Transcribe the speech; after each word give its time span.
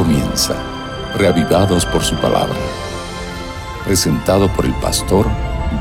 comienza, 0.00 0.54
reavivados 1.18 1.84
por 1.84 2.02
su 2.02 2.16
palabra. 2.16 2.56
Presentado 3.84 4.50
por 4.50 4.64
el 4.64 4.72
pastor 4.76 5.26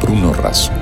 Bruno 0.02 0.34
Razo. 0.34 0.74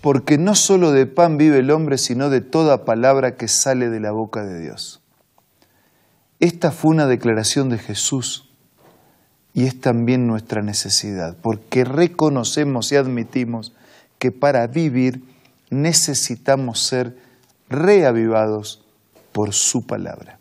Porque 0.00 0.38
no 0.38 0.56
solo 0.56 0.90
de 0.90 1.06
pan 1.06 1.38
vive 1.38 1.60
el 1.60 1.70
hombre, 1.70 1.98
sino 1.98 2.30
de 2.30 2.40
toda 2.40 2.84
palabra 2.84 3.36
que 3.36 3.46
sale 3.46 3.88
de 3.88 4.00
la 4.00 4.10
boca 4.10 4.44
de 4.44 4.60
Dios. 4.60 5.02
Esta 6.40 6.72
fue 6.72 6.90
una 6.90 7.06
declaración 7.06 7.68
de 7.68 7.78
Jesús 7.78 8.50
y 9.54 9.66
es 9.66 9.80
también 9.80 10.26
nuestra 10.26 10.62
necesidad, 10.62 11.36
porque 11.40 11.84
reconocemos 11.84 12.90
y 12.90 12.96
admitimos 12.96 13.72
que 14.18 14.32
para 14.32 14.66
vivir 14.66 15.22
necesitamos 15.70 16.80
ser 16.80 17.16
reavivados 17.68 18.82
por 19.36 19.52
su 19.52 19.86
palabra. 19.86 20.38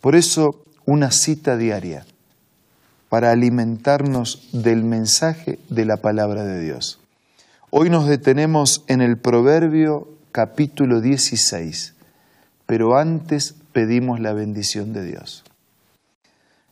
Por 0.00 0.14
eso, 0.14 0.62
una 0.86 1.10
cita 1.10 1.56
diaria 1.56 2.06
para 3.08 3.32
alimentarnos 3.32 4.50
del 4.52 4.84
mensaje 4.84 5.58
de 5.68 5.84
la 5.84 5.96
palabra 5.96 6.44
de 6.44 6.60
Dios. 6.60 7.00
Hoy 7.70 7.90
nos 7.90 8.06
detenemos 8.06 8.84
en 8.86 9.00
el 9.00 9.18
Proverbio 9.18 10.06
capítulo 10.30 11.00
16, 11.00 11.94
pero 12.66 12.96
antes 12.96 13.56
pedimos 13.72 14.20
la 14.20 14.32
bendición 14.32 14.92
de 14.92 15.04
Dios. 15.04 15.42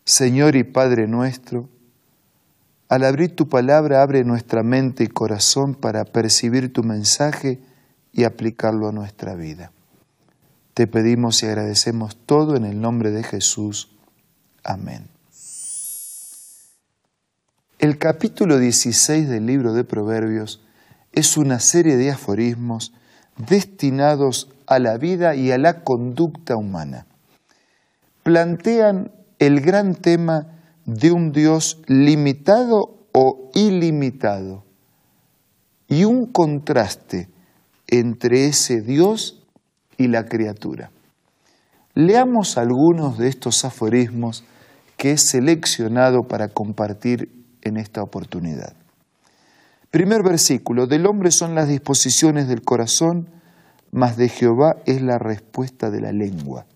Señor 0.05 0.55
y 0.55 0.63
Padre 0.63 1.09
nuestro, 1.09 1.69
al 2.89 3.03
abrir 3.03 3.35
tu 3.35 3.49
palabra 3.49 4.03
abre 4.03 4.23
nuestra 4.23 4.63
mente 4.63 5.03
y 5.03 5.09
corazón 5.09 5.75
para 5.75 6.05
percibir 6.05 6.73
tu 6.73 6.85
mensaje 6.85 7.59
y 8.13 8.23
aplicarlo 8.23 8.89
a 8.89 8.93
nuestra 8.93 9.35
vida. 9.35 9.73
Te 10.77 10.87
pedimos 10.87 11.43
y 11.43 11.47
agradecemos 11.47 12.19
todo 12.27 12.55
en 12.55 12.67
el 12.67 12.83
nombre 12.83 13.11
de 13.11 13.23
Jesús. 13.23 13.89
Amén. 14.63 15.09
El 17.79 17.97
capítulo 17.97 18.59
16 18.59 19.27
del 19.27 19.47
libro 19.47 19.73
de 19.73 19.85
Proverbios 19.85 20.61
es 21.13 21.39
una 21.39 21.61
serie 21.61 21.97
de 21.97 22.11
aforismos 22.11 22.93
destinados 23.39 24.51
a 24.67 24.79
la 24.79 24.99
vida 24.99 25.35
y 25.35 25.51
a 25.51 25.57
la 25.57 25.83
conducta 25.83 26.57
humana. 26.57 27.07
Plantean 28.23 29.13
el 29.39 29.63
gran 29.63 29.95
tema 29.95 30.61
de 30.85 31.11
un 31.11 31.33
Dios 31.33 31.81
limitado 31.87 33.09
o 33.13 33.51
ilimitado 33.55 34.63
y 35.89 36.05
un 36.05 36.27
contraste 36.27 37.31
entre 37.87 38.49
ese 38.49 38.83
Dios 38.83 39.46
y 39.97 40.09
la 40.09 40.27
criatura. 40.27 40.91
Leamos 41.95 42.59
algunos 42.59 43.19
de 43.19 43.29
estos 43.29 43.65
aforismos 43.65 44.45
que 44.97 45.13
he 45.13 45.19
seleccionado 45.19 46.25
para 46.25 46.49
compartir 46.49 47.31
en 47.63 47.77
esta 47.77 48.03
oportunidad. 48.03 48.75
Primer 49.91 50.23
versículo, 50.23 50.87
del 50.87 51.07
hombre 51.07 51.31
son 51.31 51.55
las 51.55 51.69
disposiciones 51.69 52.49
del 52.49 52.63
corazón, 52.63 53.29
mas 53.93 54.17
de 54.17 54.29
Jehová 54.29 54.77
es 54.85 55.01
la 55.01 55.19
respuesta 55.19 55.91
de 55.91 56.01
la 56.01 56.13
lengua. 56.13 56.67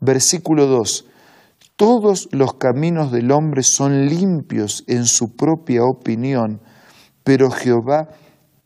Versículo 0.00 0.66
2, 0.66 1.06
todos 1.76 2.28
los 2.30 2.54
caminos 2.54 3.10
del 3.10 3.32
hombre 3.32 3.64
son 3.64 4.06
limpios 4.06 4.84
en 4.86 5.06
su 5.06 5.34
propia 5.34 5.84
opinión, 5.84 6.60
pero 7.24 7.50
Jehová 7.50 8.10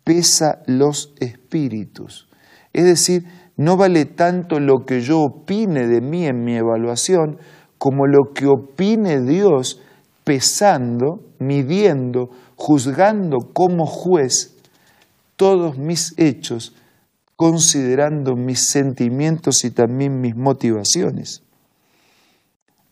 pesa 0.05 0.61
los 0.67 1.15
espíritus. 1.19 2.29
Es 2.75 2.85
decir, 2.85 3.27
no 3.59 3.77
vale 3.77 4.05
tanto 4.05 4.61
lo 4.61 4.85
que 4.87 5.01
yo 5.01 5.19
opine 5.21 5.89
de 5.89 6.01
mí 6.01 6.27
en 6.27 6.45
mi 6.45 6.57
evaluación 6.57 7.39
como 7.77 8.07
lo 8.07 8.33
que 8.33 8.47
opine 8.47 9.21
Dios 9.21 9.81
pesando, 10.23 11.25
midiendo, 11.41 12.31
juzgando 12.55 13.39
como 13.53 13.85
juez 13.85 14.57
todos 15.35 15.77
mis 15.77 16.15
hechos, 16.19 16.75
considerando 17.35 18.37
mis 18.37 18.71
sentimientos 18.71 19.65
y 19.65 19.73
también 19.73 20.21
mis 20.21 20.37
motivaciones. 20.37 21.43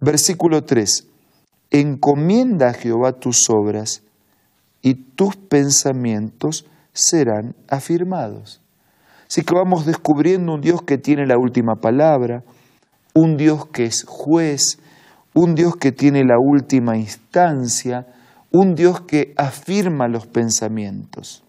Versículo 0.00 0.64
3. 0.64 1.06
Encomienda 1.70 2.70
a 2.70 2.74
Jehová 2.74 3.12
tus 3.12 3.48
obras 3.50 4.02
y 4.82 4.94
tus 4.94 5.36
pensamientos 5.36 6.66
serán 6.92 7.54
afirmados. 7.68 8.65
Así 9.28 9.42
que 9.42 9.54
vamos 9.54 9.86
descubriendo 9.86 10.54
un 10.54 10.60
Dios 10.60 10.82
que 10.82 10.98
tiene 10.98 11.26
la 11.26 11.36
última 11.38 11.76
palabra, 11.76 12.42
un 13.14 13.36
Dios 13.36 13.66
que 13.66 13.84
es 13.84 14.04
juez, 14.06 14.78
un 15.34 15.54
Dios 15.54 15.76
que 15.76 15.92
tiene 15.92 16.24
la 16.24 16.38
última 16.38 16.96
instancia, 16.96 18.06
un 18.52 18.74
Dios 18.74 19.00
que 19.02 19.34
afirma 19.36 20.08
los 20.08 20.26
pensamientos. 20.26 21.42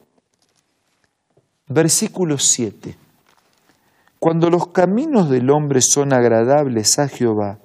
Versículo 1.67 2.37
7. 2.37 2.97
Cuando 4.19 4.49
los 4.49 4.67
caminos 4.67 5.29
del 5.29 5.49
hombre 5.51 5.81
son 5.81 6.13
agradables 6.13 6.97
a 6.97 7.07
Jehová, 7.07 7.59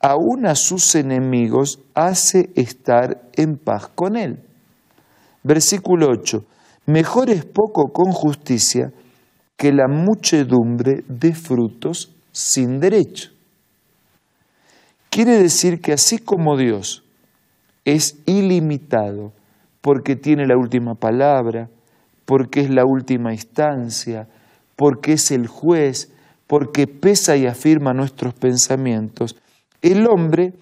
aún 0.00 0.46
a 0.46 0.54
sus 0.54 0.94
enemigos 0.94 1.80
hace 1.94 2.50
estar 2.54 3.22
en 3.34 3.56
paz 3.56 3.88
con 3.88 4.16
él. 4.16 4.44
Versículo 5.42 6.10
8. 6.10 6.44
Mejor 6.86 7.30
es 7.30 7.44
poco 7.44 7.92
con 7.92 8.12
justicia 8.12 8.92
que 9.58 9.72
la 9.72 9.88
muchedumbre 9.88 11.04
de 11.08 11.34
frutos 11.34 12.14
sin 12.32 12.80
derecho. 12.80 13.30
Quiere 15.10 15.42
decir 15.42 15.80
que 15.80 15.92
así 15.92 16.18
como 16.18 16.56
Dios 16.56 17.04
es 17.84 18.18
ilimitado 18.24 19.32
porque 19.80 20.16
tiene 20.16 20.46
la 20.46 20.56
última 20.56 20.94
palabra, 20.94 21.68
porque 22.24 22.60
es 22.60 22.70
la 22.70 22.84
última 22.86 23.32
instancia, 23.32 24.28
porque 24.76 25.14
es 25.14 25.30
el 25.30 25.46
juez, 25.46 26.12
porque 26.46 26.86
pesa 26.86 27.36
y 27.36 27.46
afirma 27.46 27.92
nuestros 27.92 28.34
pensamientos, 28.34 29.36
el 29.82 30.06
hombre 30.06 30.52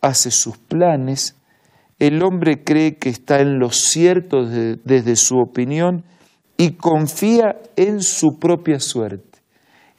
hace 0.00 0.30
sus 0.30 0.58
planes, 0.58 1.36
el 1.98 2.22
hombre 2.22 2.64
cree 2.64 2.96
que 2.96 3.08
está 3.08 3.40
en 3.40 3.58
lo 3.58 3.70
cierto 3.70 4.44
desde, 4.44 5.16
su 5.16 5.38
opinión 5.38 6.04
y 6.62 6.74
confía 6.74 7.60
en 7.74 8.02
su 8.02 8.38
propia 8.38 8.78
suerte. 8.78 9.40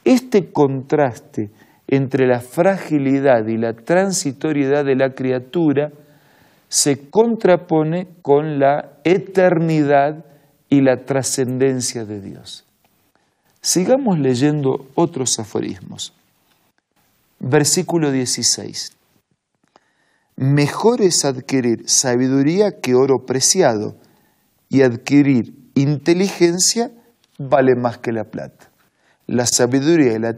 Este 0.02 0.50
contraste 0.50 1.50
entre 1.86 2.26
la 2.26 2.40
fragilidad 2.40 3.46
y 3.48 3.58
la 3.58 3.74
transitoriedad 3.74 4.82
de 4.82 4.96
la 4.96 5.12
criatura 5.12 5.92
se 6.70 7.10
contrapone 7.10 8.08
con 8.22 8.58
la 8.58 8.92
eternidad 9.04 10.24
y 10.70 10.80
la 10.80 11.04
trascendencia 11.04 12.06
de 12.06 12.22
Dios. 12.22 12.64
Sigamos 13.60 14.18
leyendo 14.18 14.86
otros 14.94 15.38
aforismos. 15.38 16.14
Versículo 17.40 18.10
16. 18.10 18.96
Mejor 20.36 21.02
es 21.02 21.26
adquirir 21.26 21.90
sabiduría 21.90 22.80
que 22.80 22.94
oro 22.94 23.26
preciado 23.26 23.96
y 24.70 24.80
adquirir 24.80 25.63
inteligencia 25.74 26.90
vale 27.38 27.74
más 27.74 27.98
que 27.98 28.12
la 28.12 28.24
plata. 28.24 28.70
La 29.26 29.46
sabiduría 29.46 30.12
y 30.12 30.18
la 30.18 30.36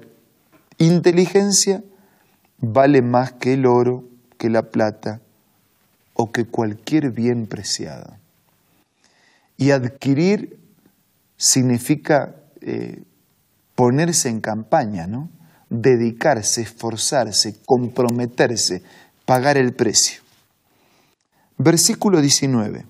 inteligencia 0.78 1.82
vale 2.58 3.02
más 3.02 3.32
que 3.32 3.54
el 3.54 3.66
oro, 3.66 4.04
que 4.38 4.50
la 4.50 4.62
plata 4.62 5.20
o 6.14 6.32
que 6.32 6.44
cualquier 6.44 7.10
bien 7.10 7.46
preciado. 7.46 8.16
Y 9.56 9.70
adquirir 9.70 10.58
significa 11.36 12.36
eh, 12.60 13.02
ponerse 13.74 14.28
en 14.28 14.40
campaña, 14.40 15.06
¿no? 15.06 15.30
dedicarse, 15.68 16.62
esforzarse, 16.62 17.56
comprometerse, 17.64 18.82
pagar 19.24 19.56
el 19.56 19.74
precio. 19.74 20.22
Versículo 21.58 22.20
19. 22.20 22.86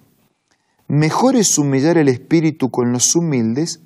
Mejor 0.89 1.35
es 1.35 1.59
humillar 1.59 1.99
el 1.99 2.09
espíritu 2.09 2.71
con 2.71 2.93
los 2.93 3.17
humildes 3.17 3.81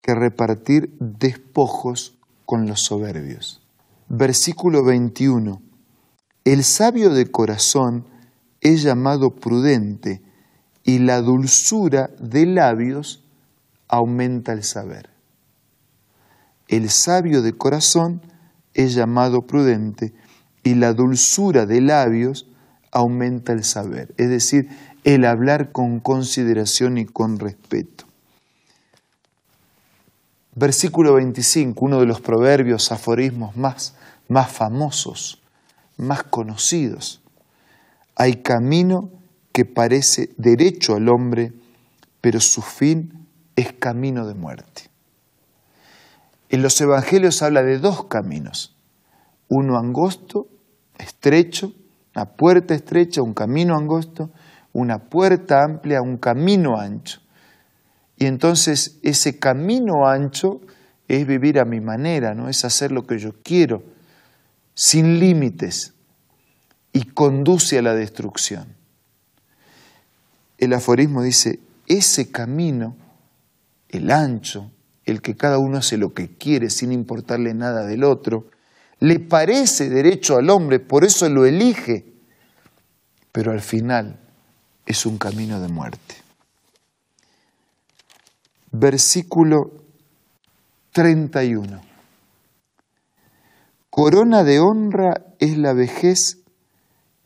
que 0.00 0.14
repartir 0.14 0.96
despojos 0.98 2.16
con 2.46 2.66
los 2.66 2.82
soberbios. 2.82 3.60
Versículo 4.08 4.82
21. 4.82 5.60
El 6.44 6.64
sabio 6.64 7.10
de 7.10 7.30
corazón 7.30 8.06
es 8.62 8.82
llamado 8.82 9.36
prudente 9.36 10.22
y 10.82 11.00
la 11.00 11.20
dulzura 11.20 12.10
de 12.18 12.46
labios 12.46 13.22
aumenta 13.86 14.52
el 14.52 14.64
saber. 14.64 15.10
El 16.68 16.88
sabio 16.88 17.42
de 17.42 17.52
corazón 17.52 18.22
es 18.72 18.94
llamado 18.94 19.46
prudente 19.46 20.14
y 20.62 20.74
la 20.74 20.94
dulzura 20.94 21.66
de 21.66 21.82
labios 21.82 22.48
aumenta 22.92 23.52
el 23.52 23.64
saber, 23.64 24.14
es 24.16 24.28
decir, 24.28 24.68
el 25.04 25.24
hablar 25.24 25.72
con 25.72 26.00
consideración 26.00 26.98
y 26.98 27.06
con 27.06 27.38
respeto. 27.38 28.04
Versículo 30.54 31.14
25, 31.14 31.84
uno 31.84 32.00
de 32.00 32.06
los 32.06 32.20
proverbios, 32.20 32.92
aforismos 32.92 33.56
más 33.56 33.94
más 34.30 34.52
famosos, 34.52 35.42
más 35.96 36.22
conocidos. 36.22 37.20
Hay 38.14 38.42
camino 38.42 39.10
que 39.52 39.64
parece 39.64 40.30
derecho 40.36 40.94
al 40.94 41.08
hombre, 41.08 41.52
pero 42.20 42.40
su 42.40 42.62
fin 42.62 43.26
es 43.56 43.72
camino 43.72 44.26
de 44.28 44.34
muerte. 44.34 44.88
En 46.48 46.62
los 46.62 46.80
evangelios 46.80 47.42
habla 47.42 47.64
de 47.64 47.78
dos 47.78 48.04
caminos, 48.04 48.76
uno 49.48 49.76
angosto, 49.76 50.46
estrecho, 50.96 51.72
una 52.14 52.26
puerta 52.26 52.74
estrecha, 52.74 53.20
un 53.20 53.34
camino 53.34 53.76
angosto, 53.76 54.30
una 54.72 54.98
puerta 54.98 55.64
amplia, 55.64 56.02
un 56.02 56.16
camino 56.16 56.78
ancho. 56.78 57.20
Y 58.16 58.26
entonces 58.26 58.98
ese 59.02 59.38
camino 59.38 60.06
ancho 60.06 60.60
es 61.08 61.26
vivir 61.26 61.58
a 61.58 61.64
mi 61.64 61.80
manera, 61.80 62.34
no 62.34 62.48
es 62.48 62.64
hacer 62.64 62.92
lo 62.92 63.06
que 63.06 63.18
yo 63.18 63.34
quiero, 63.42 63.82
sin 64.74 65.18
límites, 65.18 65.94
y 66.92 67.04
conduce 67.04 67.78
a 67.78 67.82
la 67.82 67.94
destrucción. 67.94 68.76
El 70.58 70.72
aforismo 70.72 71.22
dice, 71.22 71.60
ese 71.86 72.30
camino, 72.30 72.96
el 73.88 74.10
ancho, 74.10 74.70
el 75.04 75.22
que 75.22 75.34
cada 75.34 75.58
uno 75.58 75.78
hace 75.78 75.96
lo 75.96 76.14
que 76.14 76.36
quiere 76.36 76.70
sin 76.70 76.92
importarle 76.92 77.54
nada 77.54 77.86
del 77.86 78.04
otro, 78.04 78.50
le 79.00 79.18
parece 79.18 79.88
derecho 79.88 80.36
al 80.36 80.50
hombre, 80.50 80.78
por 80.78 81.04
eso 81.04 81.28
lo 81.28 81.46
elige, 81.46 82.12
pero 83.32 83.52
al 83.52 83.62
final 83.62 84.20
es 84.90 85.06
un 85.06 85.18
camino 85.18 85.60
de 85.60 85.68
muerte. 85.68 86.16
Versículo 88.72 89.70
31. 90.92 91.80
Corona 93.88 94.42
de 94.42 94.58
honra 94.58 95.12
es 95.38 95.56
la 95.56 95.74
vejez 95.74 96.38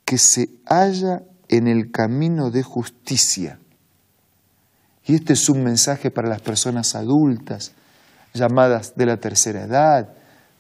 que 0.05 0.19
se 0.19 0.51
halla 0.67 1.23
en 1.49 1.67
el 1.67 1.91
camino 1.91 2.51
de 2.51 2.63
justicia. 2.63 3.59
Y 5.07 5.15
este 5.15 5.33
es 5.33 5.49
un 5.49 5.65
mensaje 5.65 6.11
para 6.11 6.29
las 6.29 6.43
personas 6.43 6.95
adultas, 6.95 7.73
llamadas 8.35 8.95
de 8.95 9.07
la 9.07 9.17
tercera 9.17 9.65
edad, 9.65 10.15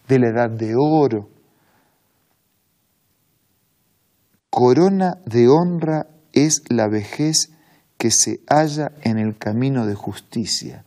de 0.09 0.19
la 0.19 0.29
edad 0.29 0.51
de 0.51 0.75
oro. 0.75 1.29
Corona 4.49 5.19
de 5.27 5.49
honra 5.49 6.06
es 6.35 6.63
la 6.69 6.89
vejez 6.89 7.51
que 7.97 8.11
se 8.11 8.41
halla 8.49 8.93
en 9.03 9.19
el 9.19 9.39
camino 9.39 9.87
de 9.87 9.95
justicia. 9.95 10.85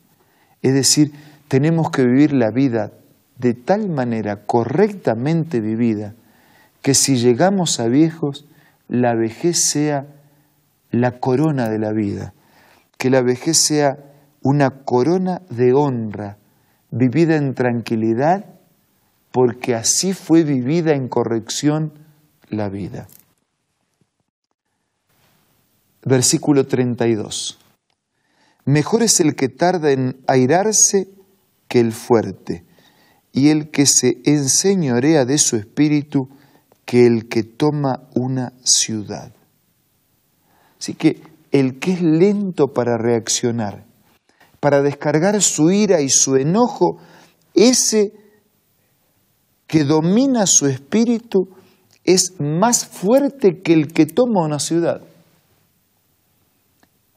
Es 0.62 0.74
decir, 0.74 1.14
tenemos 1.48 1.90
que 1.90 2.04
vivir 2.04 2.34
la 2.34 2.52
vida 2.52 2.92
de 3.38 3.54
tal 3.54 3.90
manera 3.90 4.46
correctamente 4.46 5.62
vivida 5.62 6.14
que 6.82 6.94
si 6.94 7.18
llegamos 7.18 7.80
a 7.80 7.88
viejos, 7.88 8.46
la 8.88 9.16
vejez 9.16 9.70
sea 9.70 10.08
la 10.92 11.20
corona 11.20 11.70
de 11.70 11.80
la 11.80 11.92
vida, 11.92 12.34
que 12.98 13.10
la 13.10 13.22
vejez 13.22 13.58
sea 13.58 13.98
una 14.42 14.70
corona 14.70 15.42
de 15.50 15.74
honra, 15.74 16.38
vivida 16.92 17.36
en 17.36 17.54
tranquilidad, 17.54 18.46
porque 19.32 19.76
así 19.76 20.14
fue 20.14 20.44
vivida 20.44 20.94
en 20.94 21.10
corrección 21.10 21.94
la 22.50 22.70
vida. 22.70 23.08
Versículo 26.04 26.66
32. 26.66 27.60
Mejor 28.66 29.04
es 29.04 29.20
el 29.20 29.36
que 29.36 29.50
tarda 29.50 29.92
en 29.92 30.18
airarse 30.28 31.08
que 31.68 31.80
el 31.80 31.92
fuerte, 31.92 32.66
y 33.32 33.50
el 33.50 33.70
que 33.70 33.86
se 33.86 34.18
enseñorea 34.26 35.26
de 35.26 35.38
su 35.38 35.58
espíritu 35.58 36.30
que 36.86 37.06
el 37.06 37.28
que 37.28 37.44
toma 37.44 38.08
una 38.16 38.54
ciudad. 38.64 39.32
Así 40.80 40.94
que 40.94 41.22
el 41.52 41.80
que 41.80 41.94
es 41.94 42.02
lento 42.02 42.68
para 42.74 42.98
reaccionar, 42.98 43.86
para 44.60 44.82
descargar 44.82 45.42
su 45.42 45.70
ira 45.70 46.02
y 46.02 46.10
su 46.10 46.36
enojo, 46.36 46.98
ese 47.54 48.14
que 49.68 49.84
domina 49.84 50.46
su 50.46 50.66
espíritu 50.66 51.50
es 52.04 52.34
más 52.40 52.86
fuerte 52.86 53.62
que 53.62 53.74
el 53.74 53.92
que 53.92 54.06
toma 54.06 54.46
una 54.46 54.60
ciudad. 54.60 55.02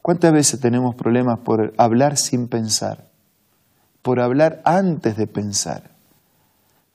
¿Cuántas 0.01 0.33
veces 0.33 0.59
tenemos 0.59 0.95
problemas 0.95 1.39
por 1.39 1.73
hablar 1.77 2.17
sin 2.17 2.47
pensar? 2.47 3.05
Por 4.01 4.19
hablar 4.19 4.61
antes 4.65 5.15
de 5.15 5.27
pensar, 5.27 5.91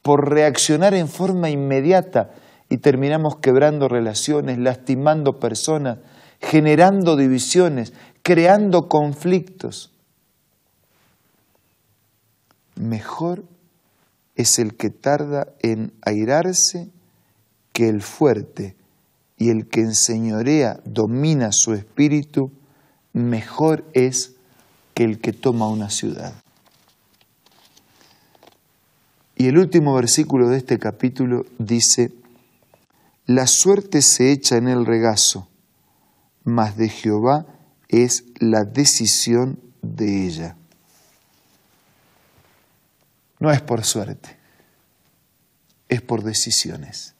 por 0.02 0.28
reaccionar 0.28 0.94
en 0.94 1.08
forma 1.08 1.50
inmediata 1.50 2.32
y 2.68 2.78
terminamos 2.78 3.36
quebrando 3.36 3.88
relaciones, 3.88 4.58
lastimando 4.58 5.38
personas, 5.38 5.98
generando 6.40 7.16
divisiones, 7.16 7.92
creando 8.22 8.88
conflictos. 8.88 9.92
Mejor 12.74 13.44
es 14.34 14.58
el 14.58 14.76
que 14.76 14.90
tarda 14.90 15.46
en 15.62 15.92
airarse 16.02 16.90
que 17.72 17.88
el 17.88 18.02
fuerte, 18.02 18.76
y 19.38 19.50
el 19.50 19.68
que 19.68 19.80
enseñorea, 19.80 20.80
domina 20.84 21.50
su 21.52 21.74
espíritu, 21.74 22.50
mejor 23.16 23.88
es 23.94 24.34
que 24.92 25.02
el 25.02 25.20
que 25.20 25.32
toma 25.32 25.68
una 25.68 25.88
ciudad. 25.88 26.34
Y 29.36 29.48
el 29.48 29.58
último 29.58 29.94
versículo 29.94 30.48
de 30.48 30.58
este 30.58 30.78
capítulo 30.78 31.46
dice, 31.58 32.12
la 33.24 33.46
suerte 33.46 34.02
se 34.02 34.32
echa 34.32 34.56
en 34.56 34.68
el 34.68 34.84
regazo, 34.84 35.48
mas 36.44 36.76
de 36.76 36.90
Jehová 36.90 37.46
es 37.88 38.24
la 38.38 38.64
decisión 38.64 39.60
de 39.80 40.26
ella. 40.26 40.56
No 43.40 43.50
es 43.50 43.62
por 43.62 43.84
suerte, 43.84 44.36
es 45.88 46.02
por 46.02 46.22
decisiones. 46.22 47.14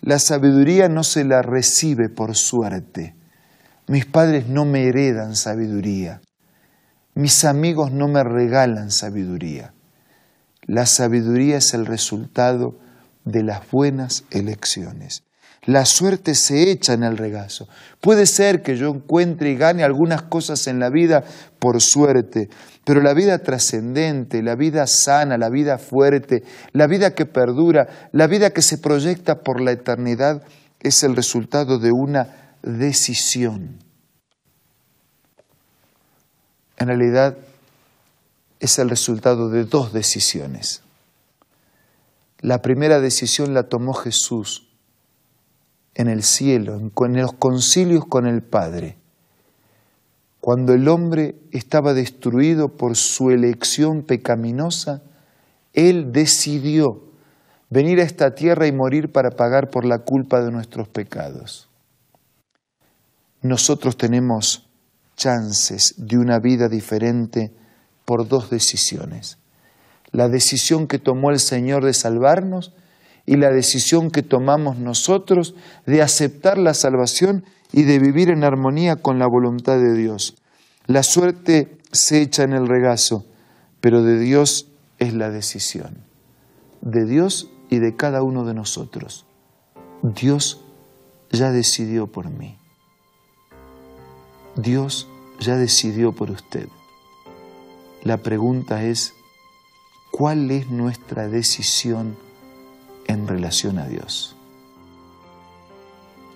La 0.00 0.18
sabiduría 0.18 0.88
no 0.88 1.04
se 1.04 1.24
la 1.24 1.42
recibe 1.42 2.08
por 2.08 2.34
suerte. 2.34 3.14
Mis 3.88 4.04
padres 4.04 4.48
no 4.48 4.64
me 4.64 4.88
heredan 4.88 5.36
sabiduría. 5.36 6.20
Mis 7.14 7.44
amigos 7.44 7.92
no 7.92 8.08
me 8.08 8.24
regalan 8.24 8.90
sabiduría. 8.90 9.74
La 10.66 10.86
sabiduría 10.86 11.58
es 11.58 11.72
el 11.72 11.86
resultado 11.86 12.80
de 13.24 13.44
las 13.44 13.70
buenas 13.70 14.24
elecciones. 14.32 15.22
La 15.66 15.84
suerte 15.84 16.34
se 16.34 16.70
echa 16.70 16.94
en 16.94 17.04
el 17.04 17.16
regazo. 17.16 17.68
Puede 18.00 18.26
ser 18.26 18.62
que 18.62 18.76
yo 18.76 18.88
encuentre 18.88 19.50
y 19.50 19.56
gane 19.56 19.84
algunas 19.84 20.22
cosas 20.22 20.66
en 20.66 20.80
la 20.80 20.90
vida 20.90 21.22
por 21.60 21.80
suerte, 21.80 22.48
pero 22.84 23.00
la 23.00 23.14
vida 23.14 23.38
trascendente, 23.38 24.42
la 24.42 24.56
vida 24.56 24.88
sana, 24.88 25.38
la 25.38 25.48
vida 25.48 25.78
fuerte, 25.78 26.42
la 26.72 26.88
vida 26.88 27.14
que 27.14 27.26
perdura, 27.26 27.86
la 28.10 28.26
vida 28.26 28.50
que 28.50 28.62
se 28.62 28.78
proyecta 28.78 29.42
por 29.42 29.60
la 29.60 29.70
eternidad, 29.70 30.42
es 30.80 31.04
el 31.04 31.14
resultado 31.14 31.78
de 31.78 31.90
una 31.92 32.45
decisión. 32.66 33.78
En 36.76 36.88
realidad 36.88 37.38
es 38.60 38.78
el 38.78 38.90
resultado 38.90 39.48
de 39.48 39.64
dos 39.64 39.92
decisiones. 39.92 40.82
La 42.40 42.60
primera 42.60 43.00
decisión 43.00 43.54
la 43.54 43.68
tomó 43.68 43.94
Jesús 43.94 44.68
en 45.94 46.08
el 46.08 46.22
cielo, 46.22 46.76
en 46.76 47.20
los 47.20 47.32
concilios 47.32 48.04
con 48.04 48.26
el 48.26 48.42
Padre, 48.42 48.98
cuando 50.46 50.74
el 50.74 50.86
hombre 50.86 51.34
estaba 51.50 51.92
destruido 51.92 52.68
por 52.68 52.94
su 52.94 53.30
elección 53.30 54.02
pecaminosa, 54.04 55.02
Él 55.72 56.12
decidió 56.12 57.02
venir 57.68 57.98
a 57.98 58.04
esta 58.04 58.36
tierra 58.36 58.68
y 58.68 58.72
morir 58.72 59.10
para 59.10 59.30
pagar 59.30 59.70
por 59.70 59.84
la 59.84 59.98
culpa 60.04 60.40
de 60.42 60.52
nuestros 60.52 60.86
pecados. 60.86 61.68
Nosotros 63.46 63.96
tenemos 63.96 64.68
chances 65.16 65.94
de 65.96 66.18
una 66.18 66.38
vida 66.38 66.68
diferente 66.68 67.52
por 68.04 68.28
dos 68.28 68.50
decisiones 68.50 69.38
la 70.16 70.28
decisión 70.28 70.86
que 70.86 70.98
tomó 70.98 71.30
el 71.30 71.38
Señor 71.38 71.84
de 71.84 71.92
salvarnos 71.92 72.72
y 73.26 73.36
la 73.36 73.50
decisión 73.50 74.10
que 74.10 74.22
tomamos 74.22 74.78
nosotros 74.78 75.54
de 75.84 76.00
aceptar 76.00 76.56
la 76.56 76.72
salvación 76.72 77.44
y 77.70 77.82
de 77.82 77.98
vivir 77.98 78.30
en 78.30 78.42
armonía 78.42 78.96
con 78.96 79.18
la 79.18 79.26
voluntad 79.26 79.78
de 79.78 79.94
Dios. 79.94 80.36
La 80.86 81.02
suerte 81.02 81.76
se 81.92 82.22
echa 82.22 82.44
en 82.44 82.54
el 82.54 82.66
regazo, 82.66 83.26
pero 83.80 84.02
de 84.02 84.18
Dios 84.18 84.68
es 84.98 85.12
la 85.12 85.28
decisión. 85.28 85.98
De 86.80 87.04
Dios 87.04 87.50
y 87.68 87.78
de 87.78 87.94
cada 87.94 88.22
uno 88.22 88.44
de 88.44 88.54
nosotros. 88.54 89.26
Dios 90.02 90.64
ya 91.30 91.50
decidió 91.50 92.06
por 92.06 92.30
mí. 92.30 92.56
Dios 94.56 95.06
ya 95.38 95.56
decidió 95.56 96.12
por 96.12 96.30
usted. 96.30 96.68
La 98.02 98.16
pregunta 98.18 98.84
es, 98.84 99.14
cuál 100.10 100.50
es 100.50 100.70
nuestra 100.70 101.28
decisión 101.28 102.16
en 103.06 103.28
relación 103.28 103.78
a 103.78 103.86
Dios. 103.86 104.34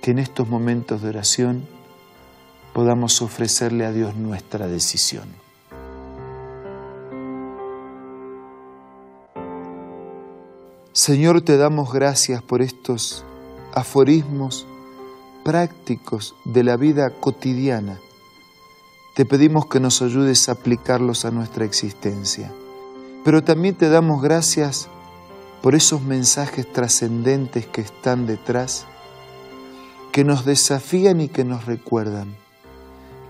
Que 0.02 0.10
en 0.10 0.18
estos 0.18 0.48
momentos 0.48 1.00
de 1.00 1.08
oración 1.08 1.66
podamos 2.74 3.22
ofrecerle 3.22 3.86
a 3.86 3.92
Dios 3.92 4.16
nuestra 4.16 4.68
decisión. 4.68 5.28
Señor, 10.92 11.40
te 11.40 11.56
damos 11.56 11.90
gracias 11.90 12.42
por 12.42 12.60
estos 12.60 13.24
aforismos 13.72 14.66
prácticos 15.42 16.34
de 16.44 16.64
la 16.64 16.76
vida 16.76 17.08
cotidiana. 17.08 17.98
Te 19.14 19.24
pedimos 19.24 19.66
que 19.66 19.80
nos 19.80 20.02
ayudes 20.02 20.48
a 20.48 20.52
aplicarlos 20.52 21.24
a 21.24 21.30
nuestra 21.30 21.64
existencia. 21.64 22.52
Pero 23.24 23.42
también 23.42 23.74
te 23.74 23.88
damos 23.88 24.22
gracias 24.22 24.88
por 25.62 25.74
esos 25.74 26.02
mensajes 26.02 26.70
trascendentes 26.72 27.66
que 27.66 27.82
están 27.82 28.26
detrás, 28.26 28.86
que 30.12 30.24
nos 30.24 30.44
desafían 30.44 31.20
y 31.20 31.28
que 31.28 31.44
nos 31.44 31.66
recuerdan 31.66 32.34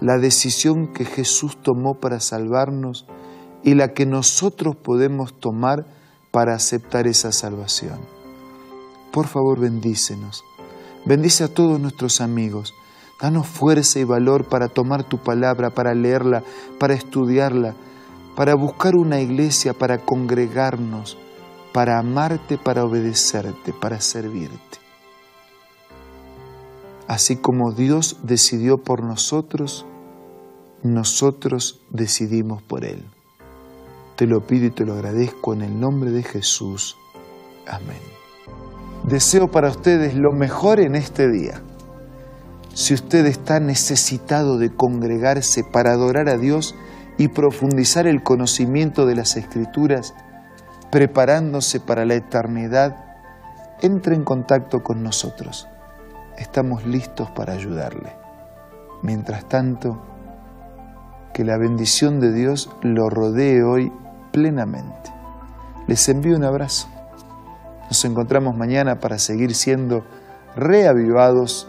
la 0.00 0.16
decisión 0.16 0.92
que 0.92 1.04
Jesús 1.04 1.58
tomó 1.62 1.94
para 1.94 2.20
salvarnos 2.20 3.06
y 3.62 3.74
la 3.74 3.88
que 3.88 4.06
nosotros 4.06 4.76
podemos 4.76 5.38
tomar 5.38 5.86
para 6.30 6.54
aceptar 6.54 7.06
esa 7.06 7.32
salvación. 7.32 8.00
Por 9.12 9.26
favor, 9.26 9.60
bendícenos. 9.60 10.42
Bendice 11.04 11.44
a 11.44 11.48
todos 11.48 11.78
nuestros 11.80 12.20
amigos. 12.20 12.72
Danos 13.20 13.46
fuerza 13.46 13.98
y 13.98 14.04
valor 14.04 14.48
para 14.48 14.68
tomar 14.68 15.04
tu 15.04 15.18
palabra, 15.18 15.70
para 15.70 15.94
leerla, 15.94 16.42
para 16.78 16.94
estudiarla, 16.94 17.74
para 18.34 18.54
buscar 18.54 18.96
una 18.96 19.20
iglesia, 19.20 19.74
para 19.74 19.98
congregarnos, 19.98 21.18
para 21.72 21.98
amarte, 21.98 22.56
para 22.56 22.84
obedecerte, 22.84 23.72
para 23.72 24.00
servirte. 24.00 24.78
Así 27.08 27.36
como 27.36 27.72
Dios 27.72 28.18
decidió 28.22 28.78
por 28.78 29.02
nosotros, 29.02 29.84
nosotros 30.82 31.80
decidimos 31.90 32.62
por 32.62 32.84
Él. 32.84 33.04
Te 34.16 34.26
lo 34.26 34.46
pido 34.46 34.66
y 34.66 34.70
te 34.70 34.86
lo 34.86 34.94
agradezco 34.94 35.52
en 35.52 35.62
el 35.62 35.78
nombre 35.78 36.10
de 36.10 36.22
Jesús. 36.22 36.96
Amén. 37.66 38.00
Deseo 39.04 39.50
para 39.50 39.68
ustedes 39.68 40.14
lo 40.14 40.32
mejor 40.32 40.80
en 40.80 40.94
este 40.94 41.28
día. 41.28 41.62
Si 42.74 42.94
usted 42.94 43.26
está 43.26 43.60
necesitado 43.60 44.58
de 44.58 44.70
congregarse 44.70 45.64
para 45.64 45.92
adorar 45.92 46.28
a 46.28 46.36
Dios 46.36 46.74
y 47.18 47.28
profundizar 47.28 48.06
el 48.06 48.22
conocimiento 48.22 49.06
de 49.06 49.16
las 49.16 49.36
Escrituras, 49.36 50.14
preparándose 50.90 51.80
para 51.80 52.04
la 52.04 52.14
eternidad, 52.14 52.96
entre 53.82 54.14
en 54.14 54.24
contacto 54.24 54.82
con 54.82 55.02
nosotros. 55.02 55.68
Estamos 56.36 56.86
listos 56.86 57.30
para 57.30 57.52
ayudarle. 57.52 58.12
Mientras 59.02 59.48
tanto, 59.48 60.02
que 61.32 61.44
la 61.44 61.56
bendición 61.56 62.20
de 62.20 62.32
Dios 62.32 62.70
lo 62.82 63.08
rodee 63.08 63.62
hoy 63.62 63.92
plenamente. 64.32 65.12
Les 65.86 66.08
envío 66.08 66.36
un 66.36 66.44
abrazo. 66.44 66.88
Nos 67.88 68.04
encontramos 68.04 68.56
mañana 68.56 69.00
para 69.00 69.18
seguir 69.18 69.54
siendo 69.54 70.04
reavivados 70.56 71.68